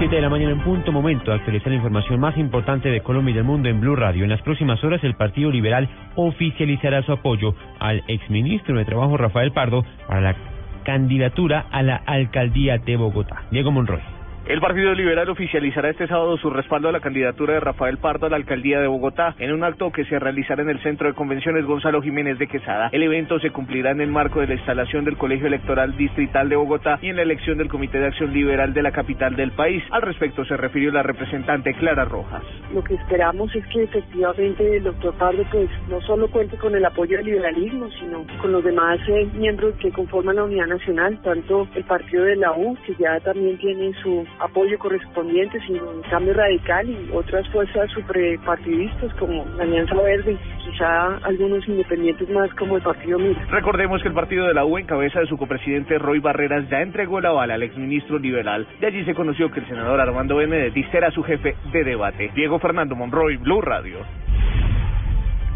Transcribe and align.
7 0.00 0.16
de 0.16 0.22
la 0.22 0.30
mañana 0.30 0.52
en 0.52 0.60
punto, 0.60 0.92
momento 0.92 1.30
actualizar 1.30 1.68
la 1.68 1.74
información 1.74 2.18
más 2.18 2.34
importante 2.38 2.88
de 2.88 3.02
Colombia 3.02 3.32
y 3.32 3.34
del 3.34 3.44
mundo 3.44 3.68
en 3.68 3.82
Blue 3.82 3.96
Radio. 3.96 4.24
En 4.24 4.30
las 4.30 4.40
próximas 4.40 4.82
horas 4.82 5.04
el 5.04 5.12
Partido 5.12 5.50
Liberal 5.50 5.90
oficializará 6.14 7.02
su 7.02 7.12
apoyo 7.12 7.54
al 7.78 8.02
exministro 8.08 8.78
de 8.78 8.86
Trabajo 8.86 9.18
Rafael 9.18 9.52
Pardo 9.52 9.84
para 10.08 10.22
la 10.22 10.36
candidatura 10.84 11.66
a 11.70 11.82
la 11.82 11.96
alcaldía 11.96 12.78
de 12.78 12.96
Bogotá. 12.96 13.42
Diego 13.50 13.72
Monroy. 13.72 14.19
El 14.46 14.58
Partido 14.60 14.94
Liberal 14.94 15.28
oficializará 15.28 15.90
este 15.90 16.08
sábado 16.08 16.36
su 16.38 16.50
respaldo 16.50 16.88
a 16.88 16.92
la 16.92 17.00
candidatura 17.00 17.54
de 17.54 17.60
Rafael 17.60 17.98
Pardo 17.98 18.26
a 18.26 18.30
la 18.30 18.36
alcaldía 18.36 18.80
de 18.80 18.88
Bogotá 18.88 19.34
en 19.38 19.52
un 19.52 19.62
acto 19.62 19.92
que 19.92 20.04
se 20.06 20.18
realizará 20.18 20.62
en 20.62 20.70
el 20.70 20.82
Centro 20.82 21.06
de 21.06 21.14
Convenciones 21.14 21.66
Gonzalo 21.66 22.02
Jiménez 22.02 22.38
de 22.38 22.48
Quesada. 22.48 22.88
El 22.90 23.02
evento 23.02 23.38
se 23.38 23.50
cumplirá 23.50 23.90
en 23.90 24.00
el 24.00 24.10
marco 24.10 24.40
de 24.40 24.48
la 24.48 24.54
instalación 24.54 25.04
del 25.04 25.18
Colegio 25.18 25.46
Electoral 25.46 25.96
Distrital 25.96 26.48
de 26.48 26.56
Bogotá 26.56 26.98
y 27.02 27.10
en 27.10 27.16
la 27.16 27.22
elección 27.22 27.58
del 27.58 27.68
Comité 27.68 27.98
de 27.98 28.06
Acción 28.06 28.32
Liberal 28.32 28.72
de 28.72 28.82
la 28.82 28.90
capital 28.92 29.36
del 29.36 29.52
país. 29.52 29.84
Al 29.90 30.02
respecto 30.02 30.44
se 30.44 30.56
refirió 30.56 30.90
la 30.90 31.02
representante 31.02 31.74
Clara 31.74 32.06
Rojas. 32.06 32.42
Lo 32.74 32.82
que 32.82 32.94
esperamos 32.94 33.54
es 33.54 33.64
que 33.66 33.84
efectivamente 33.84 34.78
el 34.78 34.84
doctor 34.84 35.14
Pardo 35.14 35.44
pues 35.52 35.68
no 35.88 36.00
solo 36.00 36.28
cuente 36.30 36.56
con 36.56 36.74
el 36.74 36.84
apoyo 36.84 37.18
del 37.18 37.26
liberalismo, 37.26 37.88
sino 38.00 38.24
con 38.40 38.52
los 38.52 38.64
demás 38.64 38.98
eh, 39.06 39.28
miembros 39.34 39.74
que 39.76 39.92
conforman 39.92 40.36
la 40.36 40.44
Unidad 40.44 40.66
Nacional, 40.66 41.20
tanto 41.22 41.68
el 41.74 41.84
partido 41.84 42.24
de 42.24 42.36
la 42.36 42.52
U, 42.52 42.76
que 42.86 42.94
ya 42.94 43.20
también 43.20 43.58
tiene 43.58 43.92
su 44.02 44.26
apoyo 44.40 44.78
correspondiente, 44.78 45.60
sino 45.66 45.88
un 45.90 46.02
cambio 46.02 46.34
radical 46.34 46.88
y 46.88 47.10
otras 47.12 47.46
fuerzas 47.48 47.90
superpartidistas 47.92 49.12
como 49.14 49.44
la 49.56 49.64
Alianza 49.64 49.94
Verde, 49.94 50.36
quizá 50.64 51.16
algunos 51.18 51.66
independientes 51.68 52.28
más 52.30 52.52
como 52.54 52.76
el 52.76 52.82
Partido 52.82 53.18
Mira. 53.18 53.44
Recordemos 53.50 54.02
que 54.02 54.08
el 54.08 54.14
partido 54.14 54.46
de 54.46 54.54
la 54.54 54.64
U, 54.64 54.78
en 54.78 54.86
cabeza 54.86 55.20
de 55.20 55.26
su 55.26 55.36
copresidente 55.36 55.98
Roy 55.98 56.20
Barreras, 56.20 56.68
ya 56.68 56.80
entregó 56.80 57.20
la 57.20 57.32
bala 57.32 57.54
al 57.54 57.62
exministro 57.62 58.18
liberal. 58.18 58.66
De 58.80 58.86
allí 58.86 59.04
se 59.04 59.14
conoció 59.14 59.50
que 59.50 59.60
el 59.60 59.68
senador 59.68 60.00
Armando 60.00 60.36
Benedetti 60.36 60.84
será 60.84 61.10
su 61.10 61.22
jefe 61.22 61.54
de 61.72 61.84
debate. 61.84 62.30
Diego 62.34 62.58
Fernando 62.58 62.94
Monroy, 62.96 63.36
Blue 63.36 63.60
Radio. 63.60 63.98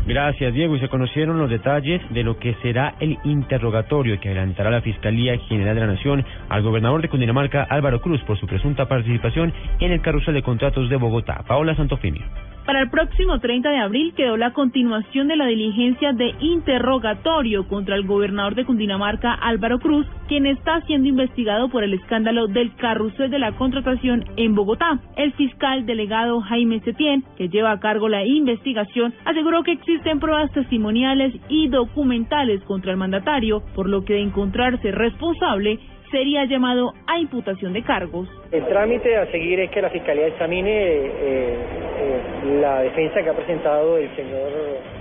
Gracias, 0.06 0.52
Diego. 0.52 0.76
Y 0.76 0.80
se 0.80 0.88
conocieron 0.88 1.38
los 1.38 1.48
detalles 1.48 2.02
de 2.10 2.22
lo 2.22 2.38
que 2.38 2.54
será 2.62 2.94
el 3.00 3.18
interrogatorio 3.24 4.20
que 4.20 4.28
adelantará 4.28 4.70
la 4.70 4.82
Fiscalía 4.82 5.38
General 5.48 5.74
de 5.74 5.80
la 5.80 5.94
Nación 5.94 6.24
al 6.48 6.62
gobernador 6.62 7.00
de 7.00 7.08
Cundinamarca, 7.08 7.66
Álvaro 7.68 8.00
Cruz, 8.00 8.20
por 8.22 8.38
su 8.38 8.46
presunta 8.46 8.86
participación 8.86 9.52
en 9.80 9.92
el 9.92 10.02
carrusel 10.02 10.34
de 10.34 10.42
contratos 10.42 10.90
de 10.90 10.96
Bogotá. 10.96 11.42
Paola 11.46 11.74
Santofimio. 11.74 12.24
Para 12.66 12.80
el 12.80 12.88
próximo 12.88 13.40
30 13.40 13.68
de 13.68 13.76
abril 13.76 14.14
quedó 14.16 14.38
la 14.38 14.54
continuación 14.54 15.28
de 15.28 15.36
la 15.36 15.46
diligencia 15.46 16.14
de 16.14 16.34
interrogatorio 16.40 17.68
contra 17.68 17.94
el 17.94 18.06
gobernador 18.06 18.54
de 18.54 18.64
Cundinamarca, 18.64 19.34
Álvaro 19.34 19.78
Cruz, 19.78 20.06
quien 20.28 20.46
está 20.46 20.80
siendo 20.86 21.06
investigado 21.06 21.68
por 21.68 21.84
el 21.84 21.92
escándalo 21.92 22.46
del 22.46 22.74
carrusel 22.76 23.30
de 23.30 23.38
la 23.38 23.52
contratación 23.52 24.24
en 24.38 24.54
Bogotá. 24.54 24.98
El 25.16 25.34
fiscal 25.34 25.84
delegado 25.84 26.40
Jaime 26.40 26.80
Setién, 26.80 27.22
que 27.36 27.50
lleva 27.50 27.70
a 27.70 27.80
cargo 27.80 28.08
la 28.08 28.24
investigación, 28.24 29.12
aseguró 29.26 29.62
que 29.62 29.72
existen 29.72 30.18
pruebas 30.18 30.50
testimoniales 30.52 31.34
y 31.50 31.68
documentales 31.68 32.62
contra 32.62 32.92
el 32.92 32.96
mandatario, 32.96 33.62
por 33.74 33.90
lo 33.90 34.06
que 34.06 34.14
de 34.14 34.22
encontrarse 34.22 34.90
responsable, 34.90 35.80
sería 36.14 36.44
llamado 36.44 36.94
a 37.08 37.18
imputación 37.18 37.72
de 37.72 37.82
cargos. 37.82 38.28
El 38.52 38.64
trámite 38.66 39.16
a 39.16 39.26
seguir 39.32 39.58
es 39.58 39.70
que 39.72 39.82
la 39.82 39.90
Fiscalía 39.90 40.28
examine 40.28 40.70
eh, 40.70 41.10
eh, 41.20 42.60
la 42.60 42.82
defensa 42.82 43.20
que 43.20 43.30
ha 43.30 43.32
presentado 43.32 43.98
el 43.98 44.14
señor 44.14 44.52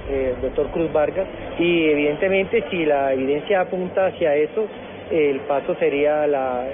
eh, 0.09 0.34
doctor 0.41 0.72
Cruz 0.72 0.91
Vargas 0.91 1.28
y 1.59 1.84
evidentemente 1.85 2.63
si 2.72 2.84
la 2.85 3.13
evidencia 3.13 3.62
apunta 3.62 4.07
hacia 4.07 4.35
eso, 4.35 4.66
el 5.12 5.40
paso 5.41 5.75
sería 5.75 6.25
la, 6.25 6.66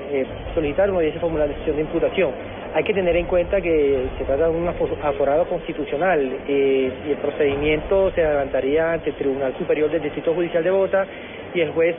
solicitar 0.56 0.90
una 0.90 1.00
audiencia 1.00 1.20
formulación 1.20 1.76
de 1.76 1.82
imputación. 1.82 2.32
Hay 2.74 2.86
que 2.86 2.94
tener 2.94 3.18
en 3.18 3.26
cuenta 3.26 3.60
que 3.60 4.06
se 4.18 4.24
trata 4.24 4.48
de 4.48 4.56
un 4.56 4.70
aforado 4.70 5.50
constitucional 5.50 6.32
y 6.48 6.86
el 7.10 7.18
procedimiento 7.22 8.12
se 8.12 8.24
adelantaría 8.24 8.94
ante 8.94 9.10
el 9.10 9.16
Tribunal 9.18 9.54
Superior 9.58 9.92
del 9.92 10.04
Distrito 10.04 10.34
Judicial 10.34 10.64
de 10.64 10.72
Bogotá 10.72 11.06
y 11.54 11.60
el 11.60 11.72
juez 11.72 11.96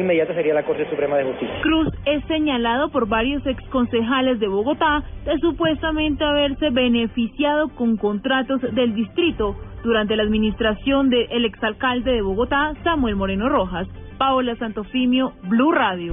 inmediata 0.00 0.34
sería 0.34 0.54
la 0.54 0.64
Corte 0.64 0.88
Suprema 0.88 1.16
de 1.16 1.24
Justicia. 1.24 1.60
Cruz 1.62 1.88
es 2.04 2.24
señalado 2.24 2.90
por 2.90 3.08
varios 3.08 3.46
exconcejales 3.46 4.40
de 4.40 4.48
Bogotá 4.48 5.02
de 5.24 5.38
supuestamente 5.38 6.24
haberse 6.24 6.70
beneficiado 6.70 7.68
con 7.70 7.96
contratos 7.96 8.60
del 8.60 8.94
distrito 8.94 9.56
durante 9.82 10.16
la 10.16 10.22
administración 10.22 11.10
del 11.10 11.44
exalcalde 11.44 12.12
de 12.12 12.22
Bogotá, 12.22 12.74
Samuel 12.84 13.16
Moreno 13.16 13.48
Rojas. 13.48 13.88
Paola 14.18 14.56
Santofimio, 14.56 15.32
Blue 15.44 15.70
Radio. 15.70 16.12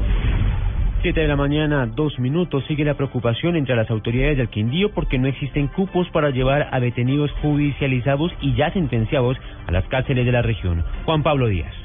Siete 1.01 1.21
de 1.21 1.27
la 1.27 1.35
mañana, 1.35 1.87
dos 1.87 2.17
minutos. 2.19 2.63
Sigue 2.67 2.85
la 2.85 2.93
preocupación 2.93 3.55
entre 3.55 3.75
las 3.75 3.89
autoridades 3.89 4.37
del 4.37 4.49
Quindío 4.49 4.91
porque 4.91 5.17
no 5.17 5.27
existen 5.27 5.67
cupos 5.67 6.07
para 6.09 6.29
llevar 6.29 6.69
a 6.71 6.79
detenidos 6.79 7.31
judicializados 7.41 8.31
y 8.41 8.55
ya 8.55 8.71
sentenciados 8.71 9.37
a 9.67 9.71
las 9.71 9.85
cárceles 9.87 10.25
de 10.25 10.31
la 10.31 10.41
región. 10.41 10.83
Juan 11.05 11.23
Pablo 11.23 11.47
Díaz. 11.47 11.84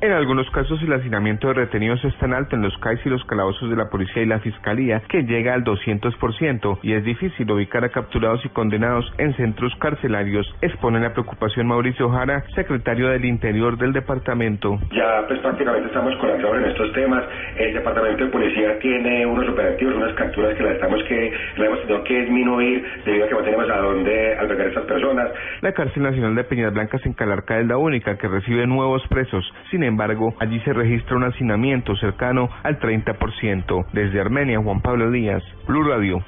En 0.00 0.12
algunos 0.12 0.48
casos 0.50 0.80
el 0.80 0.92
hacinamiento 0.92 1.48
de 1.48 1.54
retenidos 1.54 2.04
es 2.04 2.16
tan 2.18 2.32
alto 2.32 2.54
en 2.54 2.62
los 2.62 2.76
CAIS 2.78 3.00
y 3.04 3.08
los 3.08 3.24
calabozos 3.24 3.68
de 3.68 3.74
la 3.74 3.90
policía 3.90 4.22
y 4.22 4.26
la 4.26 4.38
fiscalía 4.38 5.02
que 5.08 5.24
llega 5.24 5.54
al 5.54 5.64
200% 5.64 6.78
y 6.84 6.92
es 6.92 7.02
difícil 7.02 7.50
ubicar 7.50 7.82
a 7.84 7.88
capturados 7.88 8.44
y 8.44 8.48
condenados 8.50 9.12
en 9.18 9.34
centros 9.34 9.74
carcelarios, 9.80 10.46
expone 10.62 11.00
la 11.00 11.12
preocupación 11.12 11.66
Mauricio 11.66 12.10
Jara, 12.10 12.44
secretario 12.54 13.08
del 13.08 13.24
Interior 13.24 13.76
del 13.76 13.92
departamento. 13.92 14.78
Ya 14.92 15.24
pues 15.26 15.40
prácticamente 15.40 15.88
estamos 15.88 16.14
colaborando 16.20 16.64
en 16.64 16.70
estos 16.70 16.92
temas. 16.92 17.24
El 17.56 17.74
departamento 17.74 18.24
de 18.24 18.30
policía 18.30 18.78
tiene 18.78 19.26
unos 19.26 19.48
operativos, 19.48 19.96
unas 19.96 20.14
capturas 20.14 20.56
que 20.56 20.62
la 20.62 20.72
estamos 20.74 21.02
que 21.08 21.32
la 21.56 21.66
hemos 21.66 21.80
tenido 21.80 22.04
que 22.04 22.20
disminuir 22.20 22.84
debido 23.04 23.24
a 23.24 23.28
que 23.28 23.34
no 23.34 23.42
tenemos 23.42 23.68
a 23.68 23.78
dónde 23.78 24.36
albergar 24.38 24.66
a 24.66 24.68
estas 24.68 24.84
personas. 24.84 25.28
La 25.60 25.72
cárcel 25.72 26.04
nacional 26.04 26.36
de 26.36 26.44
Peñas 26.44 26.72
Blancas 26.72 27.04
en 27.04 27.14
Calarca 27.14 27.58
es 27.58 27.66
la 27.66 27.78
única 27.78 28.16
que 28.16 28.28
recibe 28.28 28.64
nuevos 28.68 29.02
presos. 29.08 29.44
Sin 29.72 29.87
embargo, 29.88 30.34
allí 30.38 30.60
se 30.60 30.72
registra 30.72 31.16
un 31.16 31.24
hacinamiento 31.24 31.96
cercano 31.96 32.48
al 32.62 32.78
30%. 32.78 33.86
Desde 33.92 34.20
Armenia, 34.20 34.60
Juan 34.60 34.80
Pablo 34.80 35.10
Díaz, 35.10 35.42
Blue 35.66 35.82
Radio. 35.82 36.22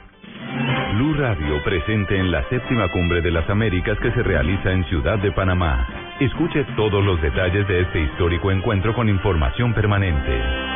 Blue 0.94 1.14
Radio 1.14 1.62
presente 1.62 2.18
en 2.18 2.30
la 2.32 2.42
séptima 2.48 2.88
cumbre 2.88 3.20
de 3.20 3.30
las 3.30 3.48
Américas 3.48 3.98
que 4.00 4.10
se 4.12 4.22
realiza 4.22 4.72
en 4.72 4.84
Ciudad 4.86 5.18
de 5.18 5.30
Panamá. 5.32 5.86
Escuche 6.18 6.64
todos 6.76 7.04
los 7.04 7.22
detalles 7.22 7.66
de 7.68 7.80
este 7.82 8.00
histórico 8.00 8.50
encuentro 8.50 8.94
con 8.94 9.08
información 9.08 9.72
permanente. 9.72 10.69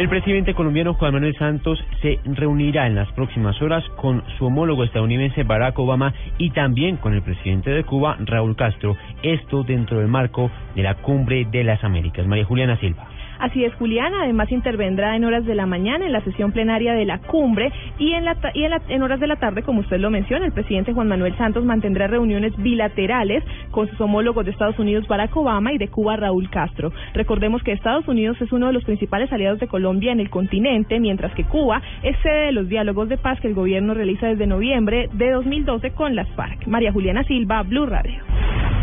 El 0.00 0.08
presidente 0.08 0.54
colombiano 0.54 0.94
Juan 0.94 1.12
Manuel 1.12 1.36
Santos 1.36 1.78
se 2.00 2.20
reunirá 2.24 2.86
en 2.86 2.94
las 2.94 3.12
próximas 3.12 3.60
horas 3.60 3.84
con 3.96 4.24
su 4.38 4.46
homólogo 4.46 4.82
estadounidense 4.82 5.42
Barack 5.42 5.78
Obama 5.78 6.14
y 6.38 6.52
también 6.52 6.96
con 6.96 7.12
el 7.12 7.20
presidente 7.20 7.68
de 7.68 7.84
Cuba, 7.84 8.16
Raúl 8.18 8.56
Castro, 8.56 8.96
esto 9.22 9.62
dentro 9.62 9.98
del 9.98 10.08
marco 10.08 10.50
de 10.74 10.84
la 10.84 10.94
Cumbre 10.94 11.46
de 11.52 11.64
las 11.64 11.84
Américas. 11.84 12.26
María 12.26 12.46
Juliana 12.46 12.78
Silva. 12.78 13.06
Así 13.40 13.64
es, 13.64 13.74
Juliana. 13.74 14.24
Además, 14.24 14.52
intervendrá 14.52 15.16
en 15.16 15.24
horas 15.24 15.46
de 15.46 15.54
la 15.54 15.64
mañana 15.64 16.04
en 16.04 16.12
la 16.12 16.20
sesión 16.20 16.52
plenaria 16.52 16.92
de 16.92 17.06
la 17.06 17.18
cumbre 17.18 17.72
y 17.98 18.12
en, 18.12 18.26
la, 18.26 18.36
y 18.54 18.64
en, 18.64 18.72
en 18.88 19.02
horas 19.02 19.18
de 19.18 19.26
la 19.26 19.36
tarde, 19.36 19.62
como 19.62 19.80
usted 19.80 19.98
lo 19.98 20.10
menciona, 20.10 20.44
el 20.44 20.52
presidente 20.52 20.92
Juan 20.92 21.08
Manuel 21.08 21.36
Santos 21.38 21.64
mantendrá 21.64 22.06
reuniones 22.06 22.54
bilaterales 22.58 23.42
con 23.70 23.88
sus 23.88 24.00
homólogos 24.00 24.44
de 24.44 24.50
Estados 24.50 24.78
Unidos, 24.78 25.08
Barack 25.08 25.34
Obama, 25.34 25.72
y 25.72 25.78
de 25.78 25.88
Cuba, 25.88 26.16
Raúl 26.16 26.50
Castro. 26.50 26.92
Recordemos 27.14 27.62
que 27.62 27.72
Estados 27.72 28.06
Unidos 28.08 28.36
es 28.42 28.52
uno 28.52 28.66
de 28.66 28.74
los 28.74 28.84
principales 28.84 29.32
aliados 29.32 29.58
de 29.58 29.68
Colombia 29.68 30.12
en 30.12 30.20
el 30.20 30.28
continente, 30.28 31.00
mientras 31.00 31.32
que 31.34 31.44
Cuba 31.44 31.80
es 32.02 32.16
sede 32.22 32.46
de 32.46 32.52
los 32.52 32.68
diálogos 32.68 33.08
de 33.08 33.16
paz 33.16 33.40
que 33.40 33.48
el 33.48 33.54
gobierno 33.54 33.94
realiza 33.94 34.26
desde 34.26 34.46
noviembre 34.46 35.08
de 35.12 35.30
2012 35.30 35.92
con 35.92 36.14
las 36.14 36.28
FARC. 36.30 36.66
María 36.66 36.92
Juliana 36.92 37.24
Silva, 37.24 37.62
Blue 37.62 37.86
Radio. 37.86 38.29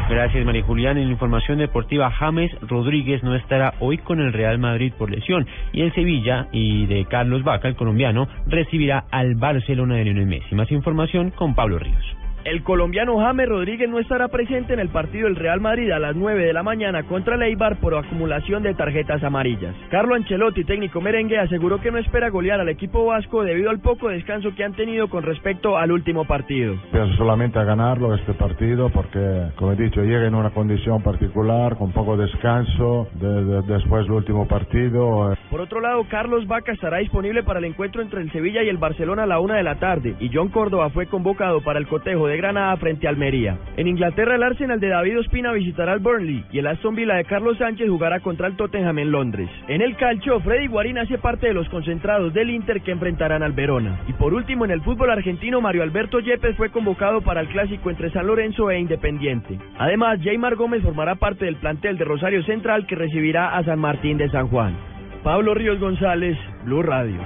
Gracias, 0.09 0.45
María 0.45 0.63
Juliana. 0.63 1.01
En 1.01 1.09
información 1.09 1.57
deportiva, 1.57 2.09
James 2.11 2.51
Rodríguez 2.61 3.23
no 3.23 3.35
estará 3.35 3.73
hoy 3.79 3.97
con 3.97 4.21
el 4.21 4.31
Real 4.31 4.57
Madrid 4.57 4.93
por 4.97 5.11
lesión 5.11 5.45
y 5.73 5.81
el 5.81 5.93
Sevilla 5.93 6.47
y 6.53 6.85
de 6.85 7.05
Carlos 7.05 7.43
Vaca, 7.43 7.67
el 7.67 7.75
colombiano, 7.75 8.27
recibirá 8.47 9.03
al 9.11 9.35
Barcelona 9.35 9.95
de 9.95 10.05
Lionel 10.05 10.27
Messi. 10.27 10.55
Más 10.55 10.71
información 10.71 11.31
con 11.31 11.55
Pablo 11.55 11.77
Ríos. 11.77 12.26
El 12.47 12.63
colombiano 12.63 13.19
James 13.19 13.49
Rodríguez 13.49 13.89
no 13.89 13.99
estará 13.99 14.29
presente 14.29 14.71
en 14.73 14.79
el 14.79 14.87
partido 14.87 15.25
del 15.27 15.35
Real 15.35 15.59
Madrid 15.59 15.91
a 15.91 15.99
las 15.99 16.15
9 16.15 16.45
de 16.45 16.53
la 16.53 16.63
mañana 16.63 17.03
contra 17.03 17.35
el 17.35 17.41
Eibar 17.41 17.75
por 17.81 17.93
acumulación 17.93 18.63
de 18.63 18.73
tarjetas 18.73 19.21
amarillas. 19.21 19.75
Carlo 19.91 20.15
Ancelotti, 20.15 20.63
técnico 20.63 21.01
merengue, 21.01 21.37
aseguró 21.39 21.81
que 21.81 21.91
no 21.91 21.97
espera 21.97 22.29
golear 22.29 22.61
al 22.61 22.69
equipo 22.69 23.05
vasco 23.05 23.43
debido 23.43 23.69
al 23.69 23.81
poco 23.81 24.07
descanso 24.07 24.55
que 24.55 24.63
han 24.63 24.71
tenido 24.75 25.09
con 25.09 25.23
respecto 25.23 25.77
al 25.77 25.91
último 25.91 26.23
partido. 26.23 26.75
Pienso 26.93 27.17
solamente 27.17 27.59
a 27.59 27.65
ganarlo 27.65 28.15
este 28.15 28.31
partido 28.33 28.89
porque, 28.91 29.49
como 29.57 29.73
he 29.73 29.75
dicho, 29.75 30.01
llega 30.01 30.25
en 30.25 30.33
una 30.33 30.51
condición 30.51 31.03
particular, 31.03 31.75
con 31.75 31.91
poco 31.91 32.15
descanso, 32.15 33.09
de- 33.15 33.43
de- 33.43 33.61
después 33.63 34.03
del 34.03 34.13
último 34.13 34.47
partido. 34.47 35.35
Por 35.51 35.59
otro 35.59 35.81
lado, 35.81 36.05
Carlos 36.09 36.47
Vaca 36.47 36.71
estará 36.71 36.99
disponible 36.99 37.43
para 37.43 37.59
el 37.59 37.65
encuentro 37.65 38.01
entre 38.01 38.21
el 38.21 38.31
Sevilla 38.31 38.63
y 38.63 38.69
el 38.69 38.77
Barcelona 38.77 39.23
a 39.23 39.27
la 39.27 39.41
una 39.41 39.55
de 39.57 39.63
la 39.63 39.75
tarde 39.79 40.15
y 40.21 40.29
John 40.33 40.47
Córdoba 40.47 40.89
fue 40.91 41.07
convocado 41.07 41.59
para 41.61 41.77
el 41.79 41.87
cotejo 41.87 42.25
de 42.27 42.36
Granada 42.37 42.77
frente 42.77 43.07
a 43.07 43.09
Almería. 43.09 43.57
En 43.75 43.87
Inglaterra, 43.87 44.35
el 44.35 44.43
Arsenal 44.43 44.79
de 44.79 44.89
David 44.89 45.19
Ospina 45.19 45.51
visitará 45.51 45.93
al 45.93 45.99
Burnley 45.99 46.45
y 46.51 46.59
el 46.59 46.67
Aston 46.67 46.95
Villa 46.95 47.15
de 47.15 47.25
Carlos 47.25 47.57
Sánchez 47.57 47.89
jugará 47.89 48.19
contra 48.21 48.47
el 48.47 48.55
Tottenham 48.55 48.99
en 48.99 49.11
Londres. 49.11 49.49
En 49.67 49.81
el 49.81 49.95
calcio, 49.97 50.39
Freddy 50.39 50.67
Guarín 50.67 50.97
hace 50.97 51.17
parte 51.17 51.47
de 51.47 51.53
los 51.53 51.67
concentrados 51.69 52.33
del 52.33 52.49
Inter 52.49 52.81
que 52.81 52.91
enfrentarán 52.91 53.43
al 53.43 53.53
Verona. 53.53 53.99
Y 54.07 54.13
por 54.13 54.33
último, 54.33 54.65
en 54.65 54.71
el 54.71 54.81
fútbol 54.81 55.11
argentino, 55.11 55.61
Mario 55.61 55.83
Alberto 55.83 56.19
Yepes 56.19 56.55
fue 56.55 56.69
convocado 56.69 57.21
para 57.21 57.41
el 57.41 57.47
clásico 57.47 57.89
entre 57.89 58.11
San 58.11 58.27
Lorenzo 58.27 58.71
e 58.71 58.79
Independiente. 58.79 59.57
Además, 59.77 60.19
Jaymar 60.23 60.55
Gómez 60.55 60.83
formará 60.83 61.15
parte 61.15 61.45
del 61.45 61.57
plantel 61.57 61.97
de 61.97 62.05
Rosario 62.05 62.43
Central 62.43 62.85
que 62.87 62.95
recibirá 62.95 63.57
a 63.57 63.63
San 63.63 63.79
Martín 63.79 64.17
de 64.17 64.29
San 64.29 64.47
Juan. 64.47 64.75
Pablo 65.23 65.53
Ríos 65.53 65.79
González, 65.79 66.37
Blue 66.63 66.83
Radio. 66.83 67.19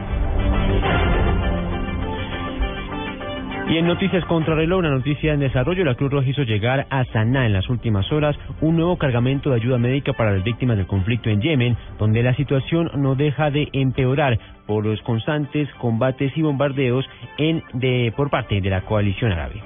Y 3.72 3.78
en 3.78 3.88
Noticias 3.88 4.26
contra 4.26 4.54
reloj, 4.54 4.80
una 4.80 4.90
noticia 4.90 5.32
en 5.32 5.40
desarrollo, 5.40 5.86
la 5.86 5.96
Cruz 5.96 6.12
Roja 6.12 6.28
hizo 6.28 6.44
llegar 6.44 6.88
a 6.90 7.06
Saná 7.06 7.46
en 7.46 7.54
las 7.54 7.70
últimas 7.70 8.12
horas 8.12 8.36
un 8.60 8.76
nuevo 8.76 8.98
cargamento 8.98 9.50
de 9.50 9.56
ayuda 9.56 9.78
médica 9.78 10.12
para 10.12 10.34
las 10.34 10.44
víctimas 10.44 10.76
del 10.76 10.88
conflicto 10.88 11.30
en 11.30 11.40
Yemen, 11.40 11.78
donde 11.98 12.22
la 12.22 12.36
situación 12.36 12.92
no 12.98 13.16
deja 13.16 13.50
de 13.50 13.70
empeorar 13.72 14.38
por 14.68 14.86
los 14.86 15.02
constantes 15.04 15.70
combates 15.76 16.36
y 16.36 16.42
bombardeos 16.42 17.06
en, 17.38 17.64
de, 17.72 18.12
por 18.18 18.30
parte 18.30 18.60
de 18.60 18.70
la 18.70 18.82
coalición 18.82 19.32
árabe. 19.32 19.62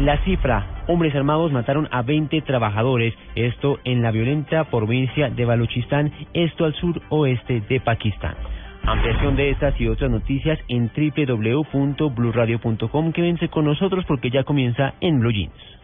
La 0.00 0.18
cifra, 0.24 0.84
hombres 0.86 1.14
armados 1.14 1.50
mataron 1.50 1.88
a 1.92 2.02
20 2.02 2.42
trabajadores, 2.42 3.14
esto 3.34 3.78
en 3.84 4.02
la 4.02 4.10
violenta 4.10 4.64
provincia 4.64 5.30
de 5.30 5.46
Baluchistán, 5.46 6.12
esto 6.34 6.66
al 6.66 6.74
suroeste 6.74 7.62
de 7.70 7.80
Pakistán. 7.80 8.34
Ampliación 8.84 9.36
de 9.36 9.50
estas 9.50 9.80
y 9.80 9.86
otras 9.86 10.10
noticias 10.10 10.58
en 10.68 10.90
www.bluradio.com. 10.90 13.12
Quédense 13.12 13.48
con 13.48 13.64
nosotros 13.64 14.04
porque 14.06 14.30
ya 14.30 14.42
comienza 14.42 14.94
en 15.00 15.20
Blue 15.20 15.30
Jeans. 15.30 15.81